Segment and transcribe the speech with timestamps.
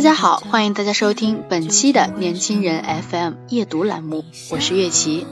[0.00, 5.26] 大家好，欢迎大家收听本期的年轻人 FM 夜读栏目，我是月琪。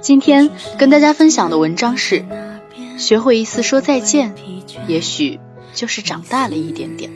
[0.00, 2.24] 今天跟大家分享的文章是：
[2.96, 4.34] 学会一次说再见，
[4.88, 5.38] 也许
[5.74, 7.12] 就是长大了一点点。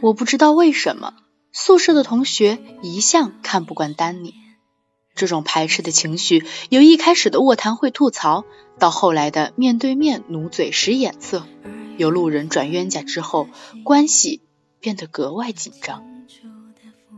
[0.00, 1.14] 我不知道为什么，
[1.52, 4.34] 宿舍的同学一向看不惯丹尼。
[5.16, 8.44] 这种排斥的情绪，由一开始的卧谈会吐槽，
[8.78, 11.46] 到后来的面对面努嘴使眼色，
[11.96, 13.48] 由路人转冤家之后，
[13.82, 14.42] 关系
[14.78, 16.04] 变得格外紧张。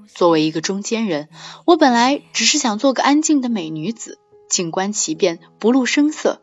[0.07, 1.29] 作为一个中间人，
[1.67, 6.41] 我本来只是想做个安静的美女子，静观其变，不露声色。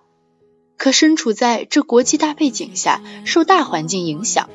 [0.77, 4.49] 可身处在这国际大背景下，受大环境影响，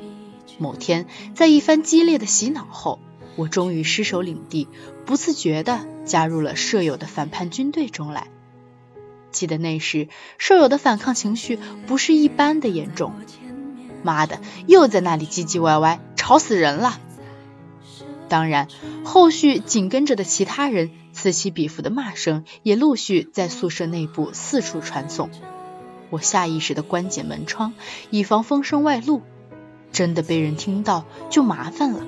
[0.58, 2.98] 某天在一番激烈的洗脑后，
[3.36, 4.68] 我终于失守领地，
[5.06, 5.86] 不自觉的。
[6.06, 8.26] 加入了舍友的反叛军队中来。
[9.30, 11.56] 记得那时，舍友的反抗情绪
[11.86, 13.12] 不是一般的严重。
[14.02, 16.98] 妈的，又在那里唧唧歪歪，吵死人了！
[18.28, 18.66] 当然，
[19.04, 25.30] 后续紧跟着的其他人此起彼伏的骂声也陆续在宿舍内部四处传送。
[26.08, 27.72] 我下意识的关紧门窗，
[28.10, 29.22] 以防风声外露。
[29.92, 32.04] 真的被人听到就麻烦了。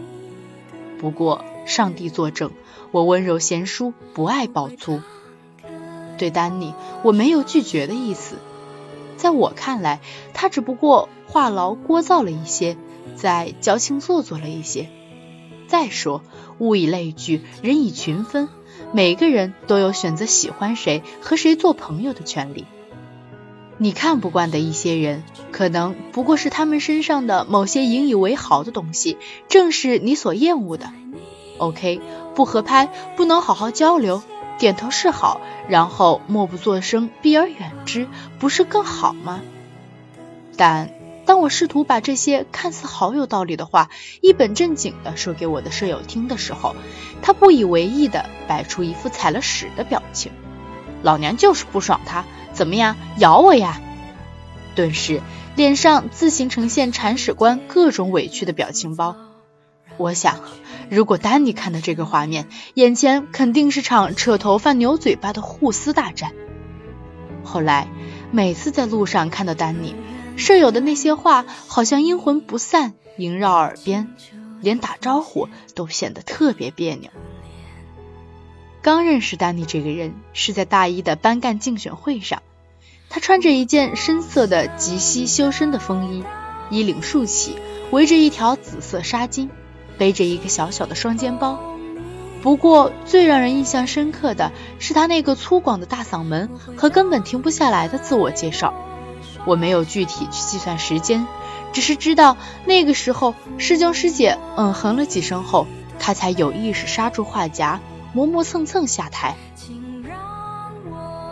[1.03, 2.53] 不过，上帝作证。
[2.93, 5.01] 我温柔贤淑，不爱爆粗。
[6.17, 8.37] 对丹尼，我没有拒绝的意思。
[9.17, 10.01] 在我看来，
[10.33, 12.77] 他只不过话痨聒噪了一些，
[13.17, 14.89] 在矫情做作了一些。
[15.67, 16.23] 再说，
[16.59, 18.49] 物以类聚，人以群分，
[18.93, 22.67] 每个人都有选择喜欢谁和谁做朋友的权利。
[23.83, 30.93] 你看不惯的一些人，可能不过是他们身上的某些引以为豪的东西，正是你所厌恶的。
[31.59, 32.01] OK，
[32.37, 34.23] 不合拍，不能好好交流，
[34.57, 38.07] 点头示好，然后默不作声，避而远之，
[38.39, 39.41] 不是更好吗？
[40.57, 40.91] 但
[41.27, 46.77] 当我试图把这些看似好有道理的话一本正经的说给我的舍友听的时候，
[47.21, 50.31] 他不以为意的摆出一副踩了屎的表情。
[51.03, 53.81] 老娘就是不爽他，怎么样，咬我呀！
[54.75, 55.21] 顿时
[55.57, 59.17] 脸上自行呈现铲屎官各种委屈的表情包。
[59.97, 60.41] 我想。
[60.91, 66.33] 如果丹尼看到这个画面，眼前肯定是场扯头发、扭嘴巴的互撕大战。
[67.45, 67.89] 后来，
[68.31, 69.95] 每次在路上看到丹尼，
[70.37, 74.15] 舍友的那些话好像阴魂不散，萦绕耳边，
[74.61, 77.11] 连打招呼都显得特别别扭。
[78.83, 82.43] 刚认识丹尼这个人是在大一的班干竞选会上，
[83.09, 86.25] 他穿着一件深色的及膝修身的风衣，
[86.69, 87.57] 衣领竖起，
[87.93, 89.49] 围着一条紫色纱巾。
[89.99, 91.61] 背着一个小小的双肩包，
[92.43, 94.51] 不过最让人印象深刻的
[94.81, 98.75] 是他那个粗犷的大嗓门和根本停不下来的自我介绍。
[99.45, 101.29] 我没有具体去计算时间，
[101.73, 105.69] 只是知道那个时候师兄师姐嗯哼了几声后，
[106.01, 107.79] 他才有意识刹住话匣，
[108.13, 109.37] 磨磨蹭蹭下台。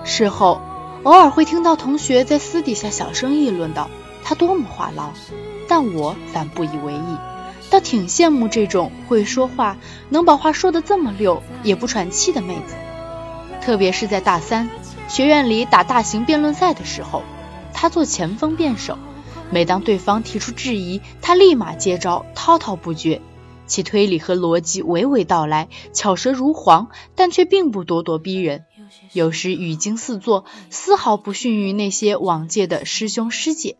[0.04, 0.60] 事后
[1.02, 3.88] 偶尔会听到同学在私底下小声议论道
[4.24, 5.12] 他多么话唠，
[5.68, 7.16] 但我反不以为意。
[7.70, 9.76] 倒挺羡慕这种会说话、
[10.08, 12.74] 能把话说得这么溜也不喘气的妹子，
[13.60, 14.68] 特别是在大三
[15.08, 17.22] 学院里打大型辩论赛的时候，
[17.72, 18.98] 她做前锋辩手，
[19.50, 23.22] 每当对方提出质疑，她立马接招，滔滔不绝，
[23.70, 28.64] 其推理和逻辑娓娓道来，巧舌如簧，但却并不咄咄逼人，
[29.12, 33.76] 有时语惊四座，丝毫不逊于那些往届的师兄师姐。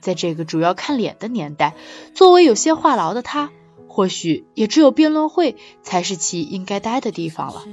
[0.00, 1.74] 在这个主要看脸的年代，
[2.14, 3.50] 作为有些话痨的他，
[3.88, 7.64] 或许也只有辩论会才是其应该待的地方了。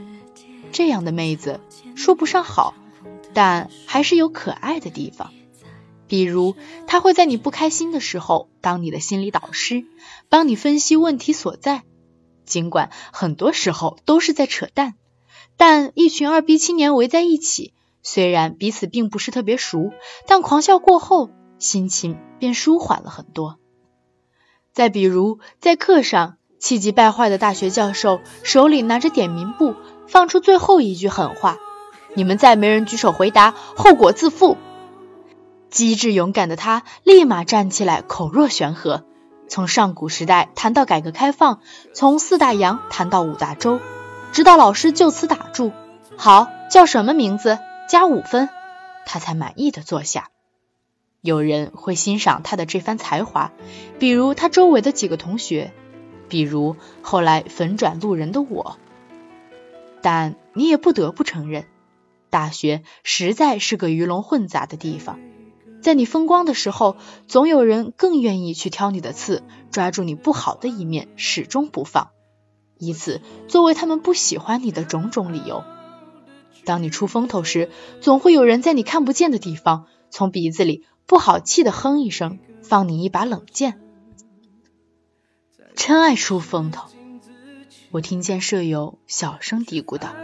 [0.71, 1.60] 这样的妹子
[1.95, 2.74] 说不上好，
[3.36, 5.31] 但还是有可爱的地方。
[6.07, 6.55] 比如，
[6.85, 9.85] 他会在你不开心的时候当你的心理导师，
[10.29, 11.83] 帮你分析问题所在。
[12.45, 14.95] 尽管很多时候都是在扯淡，
[15.57, 17.73] 但一群二逼青年围在一起，
[18.03, 19.94] 虽然彼此并不是特别熟，
[20.27, 23.57] 但狂笑过后，心情便舒缓了很多。
[24.73, 29.75] 再比如，在课上，气急败坏的大学教授手里拿着点名簿，
[30.07, 31.57] 放出最后一句狠话
[32.13, 34.57] ：“你们再没人举手回答，后果自负。”
[35.74, 39.06] 机智勇敢的他立马站起来，口若悬河，
[39.48, 41.62] 从上古时代谈到改革开放，
[41.96, 43.80] 从四大洋谈到五大洲，
[44.31, 45.72] 直到老师就此打住。
[46.16, 47.58] 好，叫什么名字？
[47.90, 48.50] 加五分，
[49.08, 50.30] 他才满意的坐下。
[51.22, 53.52] 有人会欣赏他的这番才华，
[53.98, 55.74] 比如他周围的几个同学，
[56.30, 58.78] 比如后来粉转路人的我。
[60.04, 61.66] 但你也不得不承认，
[62.30, 65.18] 大学实在是个鱼龙混杂的地方。
[65.83, 66.95] 在你风光的时候，
[67.27, 72.12] 总有人更愿意去挑你的刺，抓住你不好的一面，始终不放，
[72.80, 75.65] 以此作为他们不喜欢你的种种理由。
[76.63, 77.69] 当你出风头时，
[78.00, 83.81] 总会有人在你看不见的地方，从鼻子里不好气的哼一声，放你一把冷箭。
[85.75, 86.88] 真爱出风头，
[87.91, 90.15] 我听见舍友小声嘀咕道。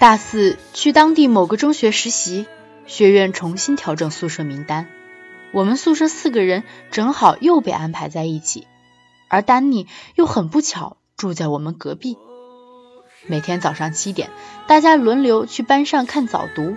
[0.00, 2.46] 大四去当地某个中学实习，
[2.86, 4.86] 学院重新调整宿舍名单，
[5.52, 6.62] 我们宿舍四个人
[6.92, 8.68] 正好又被安排在一起，
[9.26, 12.16] 而丹尼又很不巧住在我们隔壁。
[13.26, 14.30] 每天早上七点，
[14.68, 16.76] 大家轮流去班上看早读，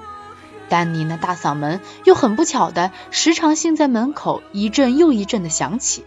[0.68, 6.04] 丹尼那大嗓门又很不巧的时常性在门口一阵又一阵的响起。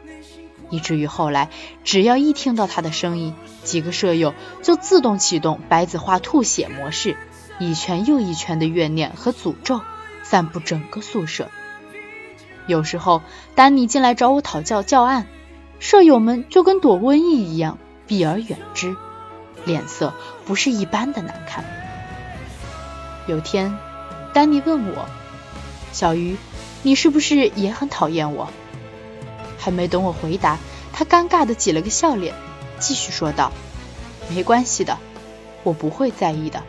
[0.70, 1.50] 以至于后来，
[1.84, 7.16] 只要一听到他的声音，几个舍友就自动启动白子画吐血模式，
[7.58, 9.80] 一圈又一圈的怨念和诅咒
[10.22, 11.48] 散布整个宿舍。
[12.66, 13.22] 有时候，
[13.54, 15.26] 丹尼进来找我讨教教案，
[15.78, 18.96] 舍友们就跟躲瘟疫一样避而远之，
[19.64, 20.14] 脸色
[20.46, 21.64] 不是一般的难看。
[23.26, 23.76] 有天，
[24.32, 25.06] 丹尼问我
[25.92, 26.36] ：“小鱼，
[26.82, 28.48] 你是不是也很讨厌我？”
[29.64, 30.58] 还没等我回答，
[30.92, 32.34] 他尴尬的挤了个笑脸，
[32.78, 33.50] 继续说道
[34.28, 34.98] ：“没关系的，
[35.62, 36.62] 我不会在意的。”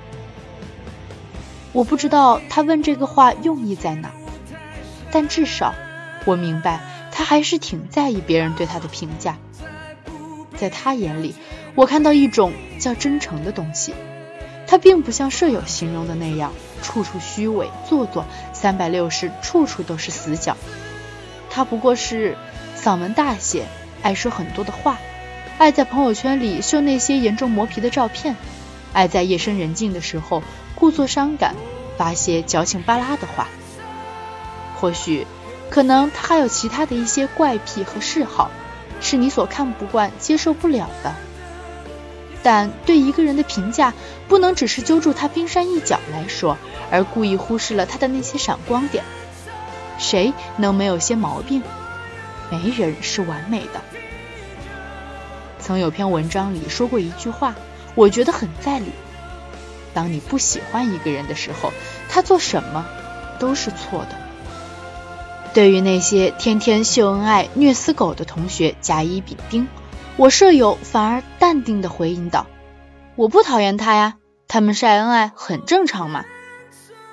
[1.73, 4.13] 我不知道他问这个话用意在哪，
[5.11, 5.75] 但至少
[6.23, 6.79] 我明白
[7.11, 9.35] 他还是挺在意别人对他的评价。
[10.55, 11.35] 在他眼里，
[11.75, 13.93] 我看到一种叫真诚的东西。
[14.67, 20.55] 他并不像舍友形容的那样，处处虚伪做作，三百六十处处都是死角。
[21.49, 22.37] 他不过是。
[22.85, 23.65] 嗓门大些，
[24.03, 24.99] 爱说很多的话，
[25.57, 28.35] 爱在朋友圈里秀那些严重磨皮的照片，
[28.93, 30.43] 爱在夜深人静的时候
[30.75, 31.55] 故作伤感，
[31.97, 33.47] 发些矫情巴拉的话。
[34.79, 35.25] 或许，
[35.71, 38.51] 可能他还有其他的一些怪癖和嗜好，
[39.01, 41.15] 是你所看不惯、接受不了的。
[42.43, 43.95] 但对一个人的评价，
[44.27, 46.55] 不能只是揪住他冰山一角来说，
[46.91, 49.03] 而故意忽视了他的那些闪光点。
[49.97, 51.63] 谁能没有些毛病？
[52.51, 53.81] 没人是完美的。
[55.59, 57.55] 曾有篇文章里说过一句话，
[57.95, 58.91] 我觉得很在理：
[59.93, 61.71] 当你不喜欢一个人的时候，
[62.09, 62.85] 他做什么
[63.39, 64.15] 都是错的。
[65.53, 69.67] 对于那些天天秀恩爱、虐死狗的同学甲乙丙丁，
[70.17, 72.45] 我舍友反而淡定的回应道
[73.15, 74.15] ：“我不讨厌他呀，
[74.47, 76.25] 他们晒恩爱很正常嘛。”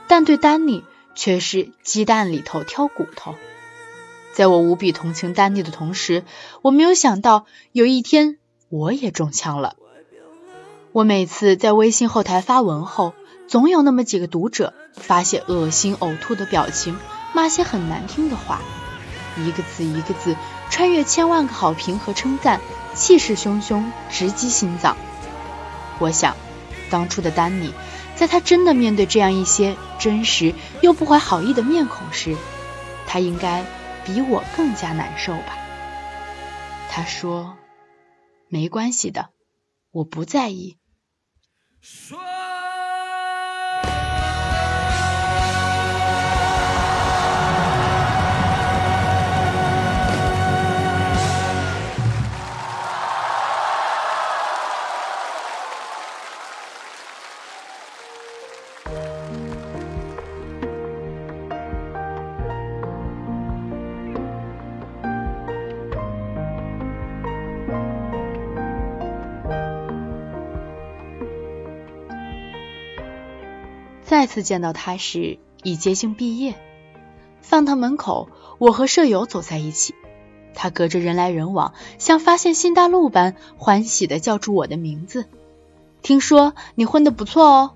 [0.08, 0.84] 但对丹尼
[1.14, 3.36] 却是鸡蛋里头挑骨头。
[4.32, 6.24] 在我无比同情丹尼的同时，
[6.62, 8.38] 我没有想到有一天
[8.70, 9.76] 我也中枪了。
[10.92, 13.14] 我每次在微信后台发文后，
[13.46, 16.96] 总有那么几个读者发些恶心呕吐的表情，
[17.34, 18.60] 骂些很难听的话，
[19.36, 20.36] 一个字一个字
[20.70, 22.60] 穿越千万个好评和称赞，
[22.94, 24.96] 气势汹汹，直击心脏。
[25.98, 26.36] 我想，
[26.90, 27.72] 当初的丹尼，
[28.16, 32.34] 在他真的面对这样一些真实又不怀好意的面孔时，
[33.06, 33.64] 他应该。
[34.04, 35.58] 比我更加难受吧？
[36.90, 37.56] 他说
[38.48, 39.30] ：“没关系的，
[39.90, 40.78] 我不在意。”
[74.12, 76.54] 再次见到他时已接近毕业。
[77.40, 78.28] 饭堂门口，
[78.58, 79.94] 我和舍友走在一起，
[80.52, 85.24] 他隔着人来人往，像发现新大陆般欢喜地叫出我的名字。
[86.02, 87.70] 听说你混得不错哦，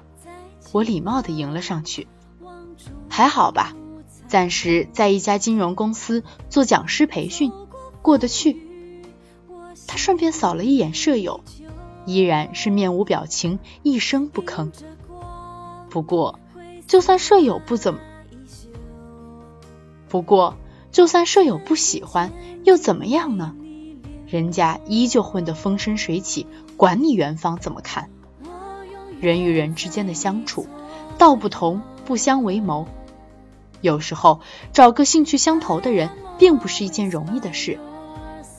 [0.73, 2.07] 我礼貌地迎了上去。
[3.09, 3.75] 还好吧，
[4.29, 7.51] 暂时在一家金融公司做讲师培训，
[8.03, 8.59] 过得去。
[9.87, 11.41] 他顺便扫了一眼舍友，
[12.05, 14.71] 依然是面无表情，一声不吭。
[15.91, 16.39] 不过，
[16.87, 18.01] 就算舍友不怎么，
[20.09, 20.57] 不过
[20.93, 22.33] 就算舍友不喜欢，
[22.65, 23.55] 又怎么样呢？
[24.27, 28.11] 人家依旧混得风生水起，管你元芳怎么看。
[29.21, 30.67] 人与人之间的相处，
[31.17, 32.87] 道不同不相为谋。
[33.81, 34.41] 有时候
[34.73, 37.79] 找个兴趣相投的人，并不是一件容易的事。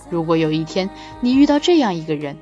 [0.10, 0.90] 如果有一天
[1.22, 2.38] 你遇到这样一个人，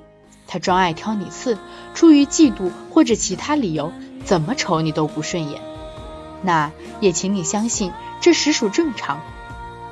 [0.47, 1.57] 他专爱挑你刺，
[1.95, 3.91] 出于嫉妒或者其他理由，
[4.25, 5.61] 怎么瞅你都不顺眼，
[6.41, 9.21] 那也请你相信，这实属正常。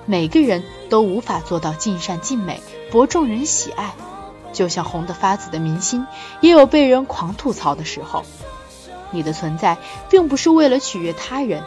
[0.06, 2.62] 每个人都无法做到尽善尽美，
[2.92, 3.94] 博众人喜爱。
[4.52, 6.06] 就像红得发紫的明星，
[6.42, 8.24] 也有被人狂吐槽的时候。
[9.12, 9.78] 你的存在
[10.10, 11.64] 并不是为了取悦他人，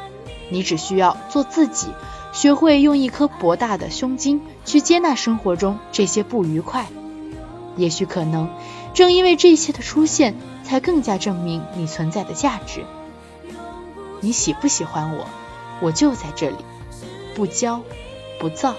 [0.50, 1.88] 你只需要做自己。
[2.32, 6.86] 学会用一颗博大的胸襟去接纳生活中这些不愉快，
[7.76, 8.50] 也许可能
[8.92, 12.84] 正因为这些的出现，才更加证明你存在的价值。
[14.20, 15.26] 你喜不喜欢我，
[15.80, 16.56] 我就在这里，
[17.36, 17.80] 不骄
[18.40, 18.74] 不躁。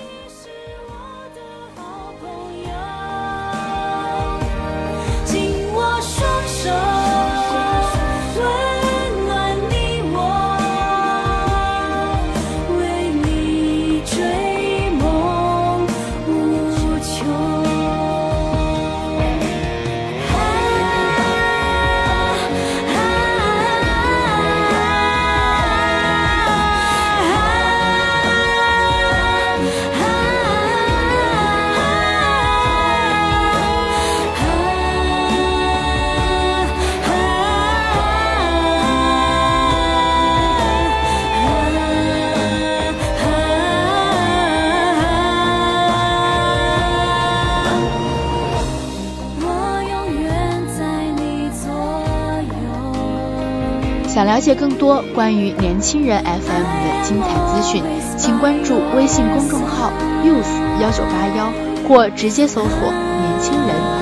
[54.18, 57.84] 想了解更多关于年轻人 FM 的精彩资讯，
[58.18, 59.92] 请关注微信公众号
[60.24, 61.54] “use 幺九八幺，
[61.88, 63.97] 或直接搜索年轻人。